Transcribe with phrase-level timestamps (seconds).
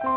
[0.00, 0.14] Hello,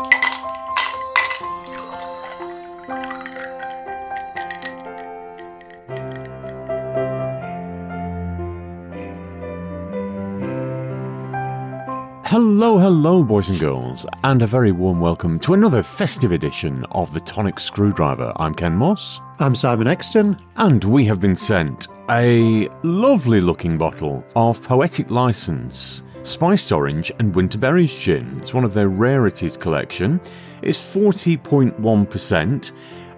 [12.78, 17.20] hello, boys and girls, and a very warm welcome to another festive edition of the
[17.20, 18.32] Tonic Screwdriver.
[18.36, 20.38] I'm Ken Moss, I'm Simon Exton.
[20.58, 27.34] and we have been sent a lovely looking bottle of Poetic License Spiced Orange and
[27.34, 28.36] Winterberries Gin.
[28.38, 30.20] It's one of their rarities collection.
[30.62, 32.72] It's 40.1%,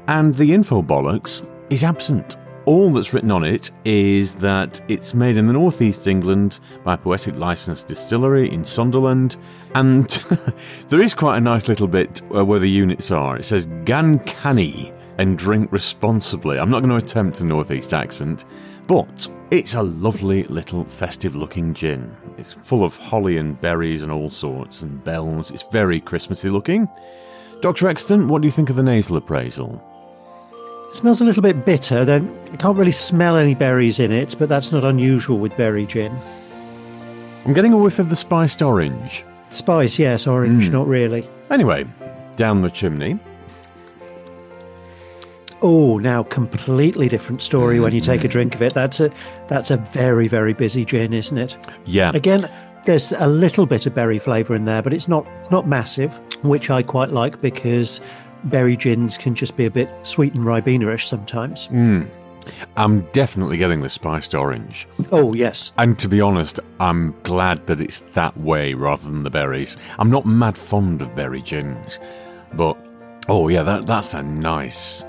[0.09, 2.39] and the info bollocks is absent.
[2.65, 7.37] All that's written on it is that it's made in the northeast England by Poetic
[7.37, 9.37] License Distillery in Sunderland,
[9.75, 10.09] and
[10.89, 13.37] there is quite a nice little bit uh, where the units are.
[13.37, 16.59] It says Gan Canny and drink responsibly.
[16.59, 18.45] I'm not going to attempt a northeast accent,
[18.87, 22.15] but it's a lovely little festive looking gin.
[22.37, 25.51] It's full of holly and berries and all sorts and bells.
[25.51, 26.89] It's very Christmassy looking.
[27.63, 27.89] Dr.
[27.89, 29.83] Exton, what do you think of the nasal appraisal?
[30.89, 32.03] It smells a little bit bitter.
[32.53, 36.17] I can't really smell any berries in it, but that's not unusual with berry gin.
[37.45, 39.25] I'm getting a whiff of the spiced orange.
[39.51, 40.27] Spice, yes.
[40.27, 40.73] Orange, hmm.
[40.73, 41.29] not really.
[41.51, 41.87] Anyway,
[42.37, 43.19] down the chimney.
[45.67, 48.33] Oh, now completely different story when you take a mm-hmm.
[48.33, 48.75] drink of it.
[48.75, 49.11] That's a
[49.49, 51.57] that's a very very busy gin, isn't it?
[51.87, 52.11] Yeah.
[52.13, 52.51] Again,
[52.85, 56.15] there's a little bit of berry flavour in there, but it's not it's not massive,
[56.43, 58.03] which I quite like because
[58.45, 61.69] berry gins can just be a bit sweet and ribena-ish sometimes.
[61.69, 62.11] Mm.
[62.77, 64.87] I'm definitely getting the spiced orange.
[65.13, 69.31] Oh yes, And to be honest, I'm glad that it's that way rather than the
[69.31, 69.79] berries.
[69.99, 71.99] I'm not mad fond of berry gins,
[72.53, 72.77] but
[73.31, 75.03] oh yeah, that that's a nice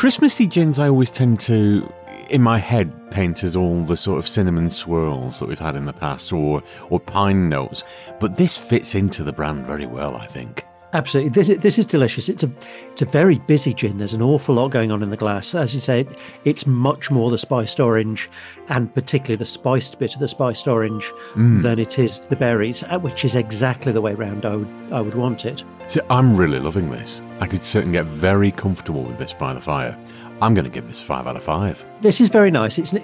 [0.00, 0.78] Christmassy gins.
[0.78, 1.86] I always tend to,
[2.30, 5.84] in my head, paint as all the sort of cinnamon swirls that we've had in
[5.84, 7.84] the past, or or pine notes.
[8.18, 10.64] But this fits into the brand very well, I think.
[10.92, 12.28] Absolutely, this is, this is delicious.
[12.28, 12.50] It's a
[12.90, 13.98] it's a very busy gin.
[13.98, 15.54] There's an awful lot going on in the glass.
[15.54, 16.04] As you say,
[16.44, 18.28] it's much more the spiced orange,
[18.68, 22.98] and particularly the spiced bit of the spiced orange, than it is the berries, uh,
[22.98, 25.62] which is exactly the way round I would I would want it.
[25.86, 27.22] So I'm really loving this.
[27.38, 29.96] I could sit and get very comfortable with this by the fire.
[30.42, 31.86] I'm going to give this five out of five.
[32.00, 32.78] This is very nice.
[32.78, 32.94] It's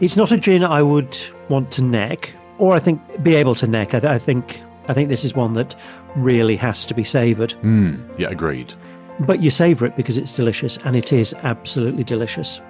[0.00, 1.14] it's not a gin I would
[1.50, 3.92] want to neck, or I think be able to neck.
[3.92, 5.74] I, I think I think this is one that
[6.16, 7.52] really has to be savoured.
[7.52, 7.96] Hmm.
[8.18, 8.72] Yeah, agreed.
[9.20, 12.60] But you savour it because it's delicious, and it is absolutely delicious.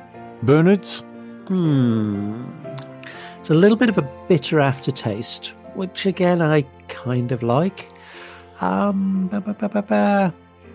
[0.42, 1.00] Bernard's.
[1.48, 2.44] Hmm.
[3.40, 7.90] It's a little bit of a bitter aftertaste, which again I kind of like.
[8.60, 10.34] Um, ba, ba, ba, ba, ba.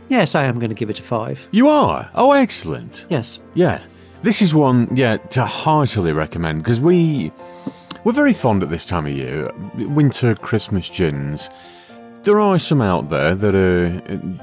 [0.09, 1.47] yes, I am going to give it a five.
[1.51, 2.09] You are.
[2.13, 3.06] Oh, excellent.
[3.09, 3.81] Yes, Yeah.
[4.21, 7.31] This is one, yeah, to heartily recommend because we
[8.03, 9.51] we're very fond at this time of year.
[9.75, 11.49] Winter Christmas gins.
[12.23, 13.89] There are some out there that are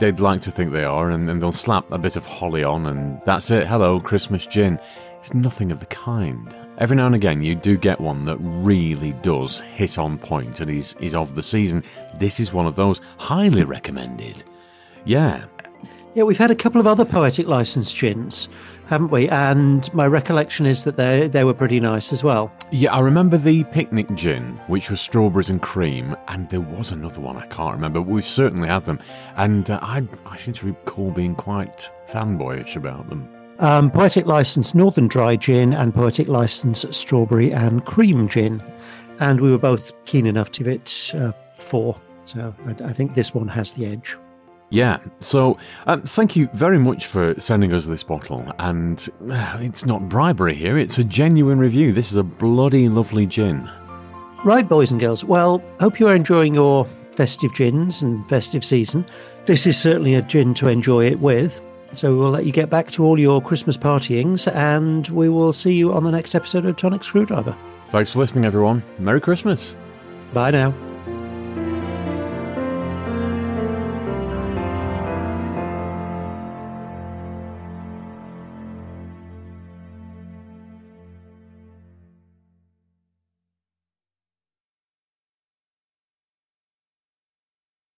[0.00, 2.86] they'd like to think they are, and, and they'll slap a bit of holly on,
[2.86, 3.66] and that's it.
[3.66, 4.80] Hello, Christmas gin.
[5.18, 6.54] It's nothing of the kind.
[6.78, 10.70] Every now and again, you do get one that really does hit on point, and
[10.70, 11.82] is is of the season.
[12.18, 13.00] This is one of those.
[13.18, 14.44] Highly recommended.
[15.04, 15.44] Yeah,
[16.16, 18.48] yeah, we've had a couple of other poetic license gins,
[18.86, 19.28] haven't we?
[19.28, 22.50] And my recollection is that they they were pretty nice as well.
[22.72, 27.20] Yeah, I remember the picnic gin, which was strawberries and cream, and there was another
[27.20, 28.00] one I can't remember.
[28.00, 28.98] But we've certainly had them,
[29.36, 33.28] and uh, I I seem to recall being quite fanboyish about them.
[33.58, 38.62] Um, poetic license Northern Dry Gin and poetic license Strawberry and Cream Gin,
[39.20, 42.00] and we were both keen enough to give it uh, four.
[42.24, 44.16] So I, I think this one has the edge.
[44.70, 49.86] Yeah, so um, thank you very much for sending us this bottle, and uh, it's
[49.86, 51.92] not bribery here; it's a genuine review.
[51.92, 53.70] This is a bloody lovely gin.
[54.44, 55.24] Right, boys and girls.
[55.24, 59.06] Well, hope you are enjoying your festive gins and festive season.
[59.46, 61.62] This is certainly a gin to enjoy it with.
[61.94, 65.72] So we'll let you get back to all your Christmas partyings, and we will see
[65.72, 67.56] you on the next episode of Tonic Screwdriver.
[67.90, 68.82] Thanks for listening, everyone.
[68.98, 69.76] Merry Christmas.
[70.32, 70.74] Bye now.